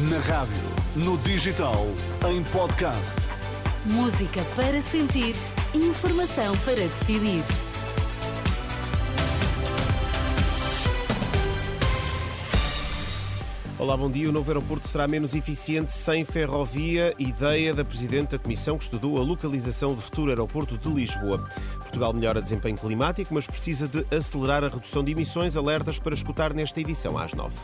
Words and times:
Na 0.00 0.20
rádio, 0.20 0.54
no 0.94 1.18
digital, 1.18 1.84
em 2.30 2.44
podcast. 2.52 3.16
Música 3.84 4.44
para 4.54 4.80
sentir, 4.80 5.34
informação 5.74 6.56
para 6.58 6.76
decidir. 6.76 7.42
Olá, 13.76 13.96
bom 13.96 14.08
dia. 14.08 14.28
O 14.28 14.32
novo 14.32 14.48
aeroporto 14.48 14.86
será 14.86 15.08
menos 15.08 15.34
eficiente 15.34 15.90
sem 15.90 16.24
ferrovia. 16.24 17.12
Ideia 17.18 17.74
da 17.74 17.84
Presidente 17.84 18.30
da 18.30 18.38
Comissão 18.38 18.78
que 18.78 18.84
estudou 18.84 19.18
a 19.18 19.22
localização 19.24 19.96
do 19.96 20.00
futuro 20.00 20.30
aeroporto 20.30 20.78
de 20.78 20.88
Lisboa. 20.88 21.48
Portugal 21.78 22.12
melhora 22.12 22.40
desempenho 22.40 22.78
climático, 22.78 23.34
mas 23.34 23.48
precisa 23.48 23.88
de 23.88 24.06
acelerar 24.16 24.62
a 24.62 24.68
redução 24.68 25.02
de 25.02 25.10
emissões. 25.10 25.56
Alertas 25.56 25.98
para 25.98 26.14
escutar 26.14 26.54
nesta 26.54 26.80
edição 26.80 27.18
às 27.18 27.34
nove. 27.34 27.56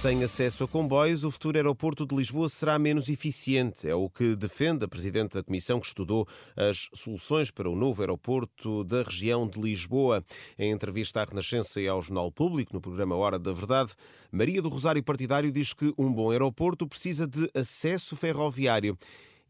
Sem 0.00 0.24
acesso 0.24 0.64
a 0.64 0.68
comboios, 0.68 1.24
o 1.24 1.30
futuro 1.30 1.58
aeroporto 1.58 2.06
de 2.06 2.16
Lisboa 2.16 2.48
será 2.48 2.78
menos 2.78 3.10
eficiente. 3.10 3.86
É 3.86 3.94
o 3.94 4.08
que 4.08 4.34
defende 4.34 4.82
a 4.82 4.88
Presidente 4.88 5.34
da 5.34 5.42
Comissão 5.42 5.78
que 5.78 5.88
estudou 5.88 6.26
as 6.56 6.88
soluções 6.94 7.50
para 7.50 7.68
o 7.68 7.76
novo 7.76 8.00
aeroporto 8.00 8.82
da 8.82 9.02
região 9.02 9.46
de 9.46 9.60
Lisboa. 9.60 10.24
Em 10.58 10.70
entrevista 10.70 11.20
à 11.20 11.26
Renascença 11.26 11.82
e 11.82 11.86
ao 11.86 12.00
Jornal 12.00 12.32
Público, 12.32 12.72
no 12.72 12.80
programa 12.80 13.14
Hora 13.14 13.38
da 13.38 13.52
Verdade, 13.52 13.92
Maria 14.32 14.62
do 14.62 14.70
Rosário 14.70 15.02
Partidário 15.02 15.52
diz 15.52 15.74
que 15.74 15.92
um 15.98 16.10
bom 16.10 16.30
aeroporto 16.30 16.86
precisa 16.86 17.26
de 17.26 17.50
acesso 17.54 18.16
ferroviário 18.16 18.96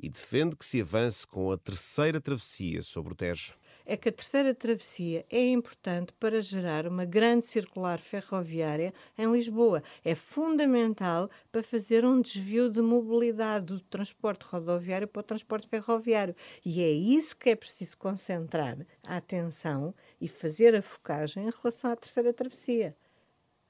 e 0.03 0.09
defende 0.09 0.57
que 0.57 0.67
se 0.67 0.81
avance 0.81 1.25
com 1.25 1.53
a 1.53 1.59
terceira 1.59 2.21
travessia 2.21 2.83
sobre 2.83 3.13
o 3.13 3.17
Tejo 3.17 3.55
é 3.91 3.97
que 3.97 4.09
a 4.09 4.13
terceira 4.13 4.55
travessia 4.55 5.27
é 5.29 5.49
importante 5.49 6.13
para 6.13 6.41
gerar 6.41 6.87
uma 6.87 7.05
grande 7.05 7.45
circular 7.45 7.99
ferroviária 7.99 8.95
em 9.19 9.33
Lisboa. 9.33 9.83
É 10.05 10.15
fundamental 10.15 11.29
para 11.51 11.61
fazer 11.61 12.05
um 12.05 12.21
desvio 12.21 12.71
de 12.71 12.81
mobilidade 12.81 13.67
do 13.67 13.81
transporte 13.81 14.45
rodoviário 14.45 15.09
para 15.09 15.19
o 15.19 15.25
transporte 15.25 15.67
ferroviário. 15.67 16.37
E 16.65 16.81
é 16.81 16.93
isso 16.93 17.37
que 17.37 17.51
é 17.51 17.57
preciso 17.57 17.99
concentrar 17.99 18.79
a 19.05 19.17
atenção 19.17 19.93
e 20.21 20.29
fazer 20.29 20.73
a 20.77 20.83
focagem 20.83 21.49
em 21.49 21.51
relação 21.51 21.91
à 21.91 21.97
terceira 21.97 22.33
travessia. 22.33 22.95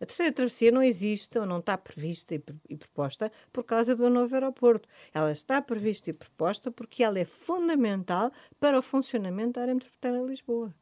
A 0.01 0.07
terceira 0.07 0.33
travessia 0.33 0.71
não 0.73 0.83
existe 0.83 1.39
ou 1.39 1.45
não 1.45 1.59
está 1.59 1.77
prevista 1.77 2.35
e, 2.35 2.77
proposta 2.77 3.31
por 3.53 3.65
causa 3.65 3.95
do 3.95 4.09
novo 4.09 4.35
aeroporto. 4.35 4.89
Ela 5.13 5.31
está 5.31 5.61
prevista 5.61 6.09
e 6.09 6.15
proposta 6.15 6.71
porque 6.71 7.03
ela 7.05 7.19
é 7.19 7.25
fundamental 7.25 8.33
para 8.59 8.79
o 8.79 8.83
funcionamento 8.83 9.53
da 9.53 9.63
área 9.63 9.75
metropolitana 9.75 10.23
de 10.23 10.27
Lisboa. 10.31 10.75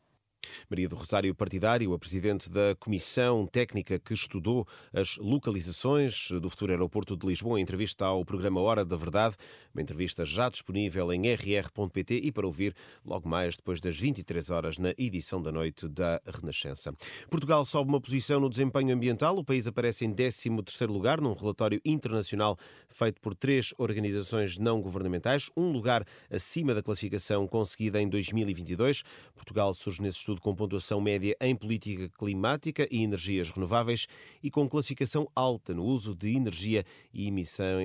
Maria 0.68 0.88
do 0.88 0.96
Rosário 0.96 1.34
Partidário, 1.34 1.92
a 1.92 1.98
presidente 1.98 2.50
da 2.50 2.74
Comissão 2.76 3.46
Técnica 3.46 3.98
que 3.98 4.14
estudou 4.14 4.66
as 4.92 5.16
localizações 5.16 6.30
do 6.30 6.48
futuro 6.50 6.72
aeroporto 6.72 7.16
de 7.16 7.26
Lisboa, 7.26 7.58
em 7.58 7.62
entrevista 7.62 8.04
ao 8.04 8.24
programa 8.24 8.60
Hora 8.60 8.84
da 8.84 8.96
Verdade, 8.96 9.36
uma 9.74 9.82
entrevista 9.82 10.24
já 10.24 10.48
disponível 10.48 11.12
em 11.12 11.32
rr.pt 11.32 12.14
e 12.14 12.32
para 12.32 12.46
ouvir 12.46 12.74
logo 13.04 13.28
mais 13.28 13.56
depois 13.56 13.80
das 13.80 13.98
23 13.98 14.50
horas 14.50 14.78
na 14.78 14.92
edição 14.98 15.40
da 15.40 15.52
noite 15.52 15.88
da 15.88 16.20
Renascença. 16.26 16.92
Portugal 17.30 17.64
sobe 17.64 17.90
uma 17.90 18.00
posição 18.00 18.40
no 18.40 18.48
desempenho 18.48 18.94
ambiental. 18.94 19.36
O 19.36 19.44
país 19.44 19.66
aparece 19.66 20.04
em 20.04 20.12
13º 20.12 20.86
lugar 20.86 21.20
num 21.20 21.32
relatório 21.32 21.80
internacional 21.84 22.58
feito 22.88 23.20
por 23.20 23.34
três 23.34 23.74
organizações 23.78 24.58
não 24.58 24.80
governamentais, 24.80 25.50
um 25.56 25.70
lugar 25.70 26.04
acima 26.30 26.74
da 26.74 26.82
classificação 26.82 27.46
conseguida 27.46 28.00
em 28.00 28.08
2022. 28.08 29.02
Portugal 29.34 29.72
surge 29.74 30.02
nesse 30.02 30.18
estudo 30.18 30.37
com 30.40 30.54
pontuação 30.54 31.00
média 31.00 31.36
em 31.40 31.54
política 31.54 32.08
climática 32.08 32.86
e 32.90 33.02
energias 33.02 33.50
renováveis 33.50 34.06
e 34.42 34.50
com 34.50 34.68
classificação 34.68 35.28
alta 35.34 35.74
no 35.74 35.84
uso 35.84 36.14
de 36.14 36.34
energia 36.34 36.84
e 37.12 37.28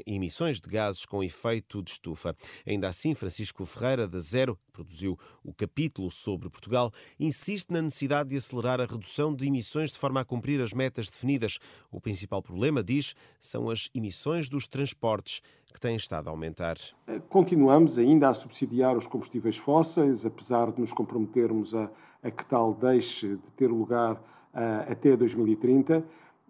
emissões 0.06 0.60
de 0.60 0.70
gases 0.70 1.06
com 1.06 1.24
efeito 1.24 1.82
de 1.82 1.92
estufa. 1.92 2.36
Ainda 2.66 2.88
assim, 2.88 3.14
Francisco 3.16 3.66
Ferreira, 3.66 4.08
da 4.08 4.20
Zero, 4.20 4.56
que 4.56 4.72
produziu 4.72 5.18
o 5.44 5.54
capítulo 5.54 6.10
sobre 6.12 6.50
Portugal, 6.50 6.92
insiste 7.20 7.72
na 7.72 7.82
necessidade 7.82 8.30
de 8.30 8.38
acelerar 8.38 8.80
a 8.80 8.86
redução 8.86 9.34
de 9.36 9.48
emissões 9.48 9.92
de 9.92 9.98
forma 9.98 10.22
a 10.22 10.26
cumprir 10.26 10.62
as 10.62 10.74
metas 10.74 11.10
definidas. 11.10 11.58
O 11.92 12.00
principal 12.00 12.42
problema, 12.42 12.84
diz, 12.84 13.14
são 13.40 13.70
as 13.70 13.90
emissões 13.94 14.50
dos 14.50 14.68
transportes 14.68 15.42
que 15.74 15.80
têm 15.80 15.96
estado 15.96 16.28
a 16.28 16.32
aumentar. 16.32 16.76
Continuamos 17.30 17.98
ainda 17.98 18.30
a 18.30 18.34
subsidiar 18.34 18.96
os 18.96 19.08
combustíveis 19.08 19.58
fósseis, 19.58 20.26
apesar 20.26 20.72
de 20.72 20.80
nos 20.80 20.94
comprometermos 20.94 21.74
a 21.74 21.90
a 22.24 22.32
que 22.32 22.46
tal 22.46 22.74
deixe 22.74 23.28
de 23.28 23.52
ter 23.58 23.68
lugar 23.68 24.14
uh, 24.14 24.92
até 24.92 25.16
2030. 25.16 26.04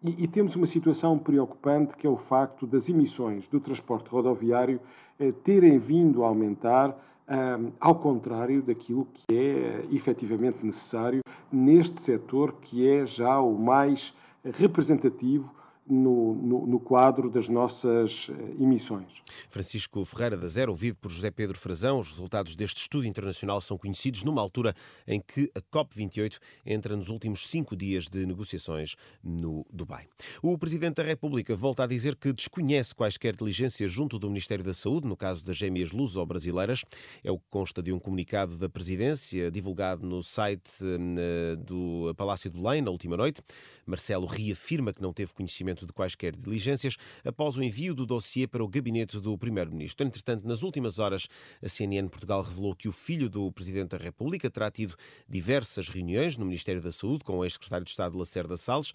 E, 0.04 0.24
e, 0.24 0.28
temos 0.28 0.56
uma 0.56 0.68
situação 0.68 1.18
preocupante 1.18 1.96
que 1.96 2.06
é 2.06 2.10
o 2.10 2.18
facto 2.18 2.68
das 2.68 2.90
emissões 2.90 3.48
do 3.48 3.60
transporte 3.60 4.10
rodoviário 4.10 4.80
uh, 5.20 5.34
terem 5.44 5.80
vindo 5.80 6.24
a 6.24 6.28
aumentar, 6.28 6.90
uh, 6.92 7.74
ao 7.80 7.96
contrário 7.96 8.62
daquilo 8.62 9.08
que 9.14 9.36
é 9.36 9.86
efetivamente 9.92 10.64
necessário 10.64 11.22
neste 11.52 12.02
setor 12.02 12.54
que 12.62 12.88
é 12.88 13.06
já 13.06 13.40
o 13.40 13.58
mais 13.58 14.14
representativo 14.44 15.52
no, 15.88 16.36
no, 16.36 16.68
no, 16.68 16.80
quadro 16.80 17.30
das 17.30 17.50
nossas 17.50 18.28
eh, 18.30 18.64
emissões. 18.64 19.22
Francisco 19.50 20.04
Ferreira 20.06 20.38
da 20.38 20.48
Zero, 20.48 20.72
ouvido 20.72 20.98
por 20.98 21.12
José 21.12 21.30
Pedro 21.30 21.58
Frazão. 21.58 22.00
Os 22.00 22.10
resultados 22.10 22.56
deste 22.56 22.82
estudo 22.82 23.06
internacional 23.06 23.60
são 23.60 23.78
conhecidos 23.78 24.24
numa 24.24 24.42
altura 24.42 24.74
em 25.06 25.20
que 25.20 25.52
a 25.54 25.62
COP28 25.62 26.38
entra 26.66 26.96
nos 26.96 27.10
últimos 27.10 27.48
cinco 27.48 27.76
dias 27.76 28.08
de 28.08 28.26
negociações 28.26 28.96
no 29.24 29.66
Dubai. 29.72 30.08
O 30.42 30.58
Presidente 30.58 30.96
da 30.96 31.04
República 31.04 31.56
volta 31.56 31.84
a 31.84 31.88
dizer 31.88 32.16
que 32.16 32.32
desconhece 32.32 32.96
quaisquer 32.96 33.36
diligências 33.36 33.92
junto 33.92 34.18
do 34.18 34.28
Ministério 34.28 34.64
da 34.64 34.74
Saúde, 34.74 35.08
no 35.08 35.18
caso 35.18 35.44
das 35.44 35.58
gêmeas 35.58 35.92
luso-brasileiras. 35.92 36.84
É 37.24 37.32
o 37.32 37.38
que 37.38 37.46
consta 37.50 37.82
de 37.82 37.92
um 37.92 38.00
comunicado 38.00 38.58
da 38.58 38.70
Presidência 38.70 39.52
divulgado 39.52 40.06
no 40.06 40.24
site 40.24 40.72
eh, 40.82 41.56
do 41.58 42.14
Palácio 42.16 42.50
de 42.50 42.58
Belém 42.58 42.82
na 42.82 42.92
última 42.92 43.18
noite. 43.18 43.42
Marcelo 43.86 44.26
reafirma 44.26 44.94
que 44.94 45.02
não 45.02 45.12
teve 45.12 45.34
conhecimento 45.34 45.73
de 45.80 45.92
quaisquer 45.92 46.36
diligências 46.36 46.96
após 47.26 47.58
o 47.58 47.64
envio 47.64 47.94
do 47.94 48.06
dossiê 48.06 48.48
para 48.48 48.64
o 48.64 48.68
gabinete 48.68 49.20
do 49.20 49.38
Primeiro-Ministro. 49.38 50.06
Entretanto, 50.06 50.48
nas 50.48 50.64
últimas 50.64 51.00
horas, 51.00 51.28
a 51.62 51.68
CNN 51.68 52.08
Portugal 52.08 52.42
revelou 52.42 52.76
que 52.76 52.88
o 52.88 52.92
filho 52.92 53.30
do 53.30 53.52
Presidente 53.52 53.98
da 53.98 53.98
República 53.98 54.50
terá 54.50 54.70
tido 54.70 54.96
diversas 55.28 55.90
reuniões 55.90 56.38
no 56.38 56.46
Ministério 56.46 56.82
da 56.82 56.92
Saúde 56.92 57.24
com 57.24 57.38
o 57.38 57.44
ex-secretário 57.44 57.86
de 57.86 57.92
Estado 57.92 58.18
Lacerda 58.18 58.56
Salles. 58.58 58.94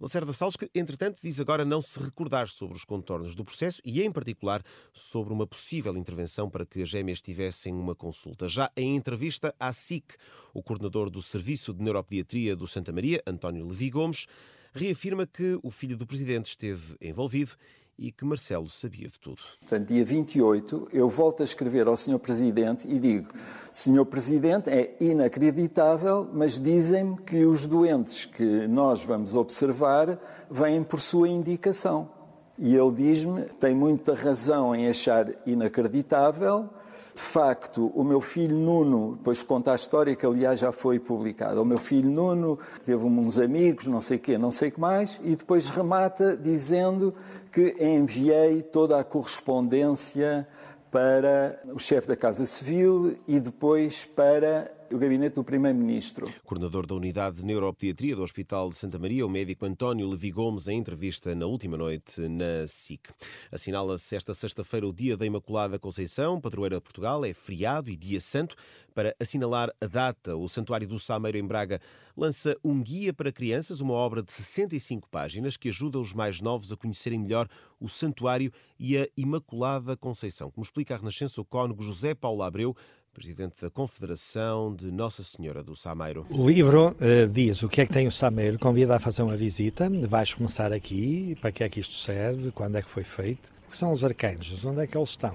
Lacerda 0.00 0.32
Salles, 0.32 0.56
que 0.56 0.70
entretanto 0.74 1.20
diz 1.22 1.38
agora 1.40 1.62
não 1.62 1.82
se 1.82 2.00
recordar 2.00 2.48
sobre 2.48 2.74
os 2.74 2.86
contornos 2.86 3.34
do 3.34 3.44
processo 3.44 3.82
e, 3.84 4.02
em 4.02 4.10
particular, 4.10 4.62
sobre 4.94 5.30
uma 5.30 5.46
possível 5.46 5.94
intervenção 5.94 6.48
para 6.48 6.64
que 6.64 6.80
as 6.80 6.88
gêmeas 6.88 7.20
tivessem 7.20 7.74
uma 7.74 7.94
consulta. 7.94 8.48
Já 8.48 8.70
em 8.74 8.96
entrevista 8.96 9.54
à 9.60 9.70
SIC, 9.74 10.14
o 10.54 10.62
coordenador 10.62 11.10
do 11.10 11.20
Serviço 11.20 11.74
de 11.74 11.82
Neuropediatria 11.82 12.56
do 12.56 12.66
Santa 12.66 12.90
Maria, 12.90 13.22
António 13.26 13.66
Levi 13.66 13.90
Gomes, 13.90 14.26
reafirma 14.72 15.26
que 15.26 15.58
o 15.62 15.70
filho 15.70 15.96
do 15.96 16.06
presidente 16.06 16.46
esteve 16.46 16.96
envolvido 17.00 17.52
e 17.98 18.10
que 18.10 18.24
Marcelo 18.24 18.68
sabia 18.70 19.08
de 19.08 19.20
tudo. 19.20 19.40
Portanto, 19.60 19.88
dia 19.88 20.02
28, 20.02 20.88
eu 20.90 21.08
volto 21.08 21.42
a 21.42 21.44
escrever 21.44 21.86
ao 21.86 21.96
Sr. 21.96 22.18
Presidente 22.18 22.88
e 22.88 22.98
digo: 22.98 23.28
Sr. 23.70 24.06
Presidente, 24.06 24.70
é 24.70 24.96
inacreditável, 24.98 26.28
mas 26.32 26.58
dizem-me 26.58 27.18
que 27.18 27.44
os 27.44 27.66
doentes 27.66 28.24
que 28.24 28.66
nós 28.66 29.04
vamos 29.04 29.34
observar 29.34 30.18
vêm 30.50 30.82
por 30.82 30.98
sua 30.98 31.28
indicação. 31.28 32.19
E 32.60 32.76
ele 32.76 32.92
diz-me: 32.92 33.42
tem 33.58 33.74
muita 33.74 34.14
razão 34.14 34.74
em 34.74 34.88
achar 34.88 35.26
inacreditável 35.44 36.68
de 37.14 37.22
facto, 37.22 37.92
o 37.94 38.04
meu 38.04 38.20
filho 38.20 38.56
Nuno, 38.56 39.16
depois 39.16 39.42
conta 39.42 39.72
a 39.72 39.74
história 39.74 40.14
que 40.14 40.24
aliás 40.24 40.60
já 40.60 40.72
foi 40.72 40.98
publicada. 40.98 41.60
O 41.60 41.64
meu 41.64 41.78
filho 41.78 42.08
Nuno 42.08 42.58
teve 42.84 43.04
uns 43.04 43.38
amigos, 43.38 43.86
não 43.88 44.00
sei 44.00 44.18
quê, 44.18 44.38
não 44.38 44.50
sei 44.50 44.70
que 44.70 44.80
mais, 44.80 45.20
e 45.22 45.34
depois 45.34 45.68
remata 45.68 46.36
dizendo 46.36 47.14
que 47.52 47.76
enviei 47.80 48.62
toda 48.62 48.98
a 48.98 49.04
correspondência 49.04 50.46
para 50.90 51.60
o 51.72 51.78
chefe 51.78 52.08
da 52.08 52.16
Casa 52.16 52.46
Civil 52.46 53.16
e 53.26 53.38
depois 53.38 54.04
para 54.04 54.70
o 54.92 54.98
gabinete 54.98 55.34
do 55.34 55.44
Primeiro-Ministro. 55.44 56.28
Coordenador 56.44 56.84
da 56.84 56.94
Unidade 56.94 57.36
de 57.36 57.44
Neuropediatria 57.44 58.16
do 58.16 58.22
Hospital 58.22 58.68
de 58.68 58.76
Santa 58.76 58.98
Maria, 58.98 59.24
o 59.24 59.30
médico 59.30 59.64
António 59.64 60.08
Levi 60.08 60.32
Gomes, 60.32 60.66
em 60.66 60.78
entrevista 60.78 61.34
na 61.34 61.46
última 61.46 61.76
noite 61.76 62.20
na 62.28 62.66
SIC. 62.66 63.08
Assinala-se 63.52 64.16
esta 64.16 64.34
sexta-feira 64.34 64.86
o 64.86 64.92
Dia 64.92 65.16
da 65.16 65.24
Imaculada 65.24 65.78
Conceição, 65.78 66.40
padroeira 66.40 66.76
de 66.76 66.82
Portugal, 66.82 67.24
é 67.24 67.32
feriado 67.32 67.88
e 67.88 67.96
dia 67.96 68.20
santo. 68.20 68.56
Para 68.92 69.14
assinalar 69.20 69.70
a 69.80 69.86
data, 69.86 70.36
o 70.36 70.48
Santuário 70.48 70.88
do 70.88 70.98
Sameiro 70.98 71.38
em 71.38 71.46
Braga 71.46 71.80
lança 72.16 72.56
um 72.64 72.82
guia 72.82 73.14
para 73.14 73.30
crianças, 73.30 73.80
uma 73.80 73.94
obra 73.94 74.22
de 74.22 74.32
65 74.32 75.08
páginas 75.08 75.56
que 75.56 75.68
ajuda 75.68 76.00
os 76.00 76.12
mais 76.12 76.40
novos 76.40 76.72
a 76.72 76.76
conhecerem 76.76 77.20
melhor 77.20 77.48
o 77.78 77.88
santuário 77.88 78.52
e 78.78 78.98
a 78.98 79.08
Imaculada 79.16 79.96
Conceição. 79.96 80.50
Como 80.50 80.64
explica 80.64 80.94
a 80.94 80.98
Renascença, 80.98 81.40
o 81.40 81.44
cônego 81.44 81.82
José 81.82 82.14
Paulo 82.14 82.42
Abreu, 82.42 82.76
presidente 83.20 83.60
da 83.60 83.68
Confederação 83.68 84.74
de 84.74 84.90
Nossa 84.90 85.22
Senhora 85.22 85.62
do 85.62 85.76
Sameiro. 85.76 86.26
O 86.30 86.48
livro 86.48 86.96
uh, 86.96 87.28
diz 87.30 87.62
o 87.62 87.68
que 87.68 87.82
é 87.82 87.86
que 87.86 87.92
tem 87.92 88.06
o 88.06 88.10
Sameiro, 88.10 88.58
convida 88.58 88.96
a 88.96 88.98
fazer 88.98 89.22
uma 89.22 89.36
visita, 89.36 89.90
vais 90.08 90.32
começar 90.32 90.72
aqui, 90.72 91.36
para 91.38 91.52
que 91.52 91.62
é 91.62 91.68
que 91.68 91.80
isto 91.80 91.94
serve, 91.96 92.50
quando 92.50 92.76
é 92.76 92.82
que 92.82 92.88
foi 92.88 93.04
feito 93.04 93.52
que 93.70 93.76
são 93.76 93.92
os 93.92 94.04
arcanjos, 94.04 94.64
onde 94.64 94.82
é 94.82 94.86
que 94.86 94.98
eles 94.98 95.10
estão, 95.10 95.34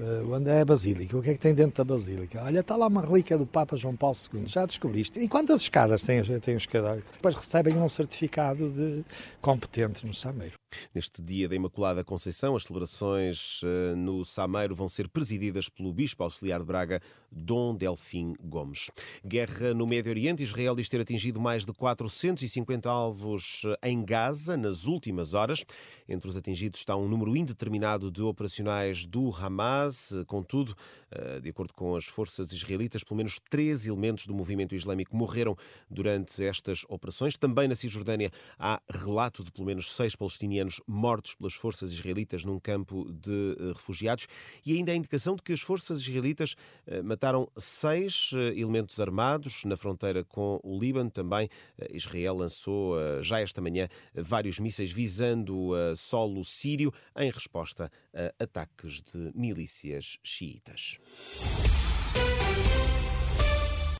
uh, 0.00 0.32
onde 0.32 0.48
é 0.48 0.60
a 0.60 0.64
Basílica, 0.64 1.16
o 1.18 1.22
que 1.22 1.30
é 1.30 1.32
que 1.34 1.40
tem 1.40 1.52
dentro 1.52 1.84
da 1.84 1.94
Basílica. 1.94 2.42
Olha, 2.42 2.60
está 2.60 2.76
lá 2.76 2.86
uma 2.86 3.02
relíquia 3.02 3.36
do 3.36 3.44
Papa 3.44 3.76
João 3.76 3.96
Paulo 3.96 4.16
II, 4.32 4.46
já 4.46 4.64
descobriste. 4.64 5.18
E 5.18 5.28
quantas 5.28 5.62
escadas 5.62 6.02
tem, 6.02 6.22
tem 6.40 6.54
o 6.54 6.56
escadário? 6.56 7.02
Depois 7.12 7.34
recebem 7.34 7.76
um 7.76 7.88
certificado 7.88 8.70
de 8.70 9.04
competente 9.42 10.06
no 10.06 10.14
Sameiro. 10.14 10.54
Neste 10.94 11.22
dia 11.22 11.48
da 11.48 11.54
Imaculada 11.54 12.04
Conceição, 12.04 12.56
as 12.56 12.64
celebrações 12.64 13.62
uh, 13.62 13.96
no 13.96 14.24
Sameiro 14.24 14.74
vão 14.74 14.88
ser 14.88 15.08
presididas 15.08 15.68
pelo 15.68 15.92
Bispo 15.92 16.22
Auxiliar 16.22 16.60
de 16.60 16.66
Braga, 16.66 17.00
Dom 17.30 17.74
Delfim 17.74 18.34
Gomes. 18.40 18.90
Guerra 19.24 19.74
no 19.74 19.86
Médio 19.86 20.10
Oriente. 20.10 20.42
Israel 20.42 20.74
diz 20.74 20.88
ter 20.88 21.00
atingido 21.00 21.40
mais 21.40 21.64
de 21.64 21.72
450 21.72 22.88
alvos 22.88 23.62
eh, 23.64 23.90
em 23.90 24.04
Gaza 24.04 24.56
nas 24.56 24.86
últimas 24.86 25.34
horas. 25.34 25.64
Entre 26.08 26.28
os 26.28 26.36
atingidos 26.36 26.80
está 26.80 26.96
um 26.96 27.08
número 27.08 27.36
indeterminado 27.36 27.63
determinado 27.64 28.10
de 28.10 28.22
operacionais 28.22 29.06
do 29.06 29.34
Hamas. 29.34 30.12
Contudo, 30.26 30.76
eh, 31.10 31.40
de 31.40 31.48
acordo 31.48 31.72
com 31.72 31.96
as 31.96 32.04
forças 32.04 32.52
israelitas, 32.52 33.02
pelo 33.02 33.16
menos 33.16 33.40
três 33.48 33.86
elementos 33.86 34.26
do 34.26 34.34
movimento 34.34 34.74
islâmico 34.74 35.16
morreram 35.16 35.56
durante 35.88 36.44
estas 36.44 36.84
operações. 36.90 37.38
Também 37.38 37.66
na 37.66 37.74
Cisjordânia 37.74 38.30
há 38.58 38.82
relato 38.90 39.42
de 39.42 39.50
pelo 39.50 39.66
menos 39.66 39.94
seis 39.94 40.14
palestinianos 40.14 40.78
mortos 40.86 41.34
pelas 41.34 41.54
forças 41.54 41.90
israelitas 41.90 42.44
num 42.44 42.60
campo 42.60 43.10
de 43.10 43.56
eh, 43.58 43.72
refugiados 43.74 44.26
e 44.64 44.76
ainda 44.76 44.92
a 44.92 44.94
indicação 44.94 45.34
de 45.34 45.42
que 45.42 45.54
as 45.54 45.60
forças 45.60 46.00
israelitas 46.00 46.54
eh, 46.86 47.00
mataram 47.00 47.48
seis 47.56 48.30
elementos 48.54 49.00
armados 49.00 49.64
na 49.64 49.76
fronteira 49.76 50.22
com 50.22 50.60
o 50.62 50.78
Líbano. 50.78 51.10
Também 51.10 51.48
Israel 51.90 52.36
lançou 52.36 52.96
já 53.22 53.40
esta 53.40 53.60
manhã 53.60 53.88
vários 54.14 54.58
mísseis 54.58 54.92
visando 54.92 55.72
solo 55.96 56.44
sírio 56.44 56.92
em 57.16 57.30
resposta 57.30 57.53
resposta 57.54 57.90
a 58.12 58.42
ataques 58.42 59.02
de 59.02 59.30
milícias 59.34 60.18
xiitas. 60.24 60.98